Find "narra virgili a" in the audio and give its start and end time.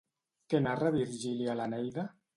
0.67-1.59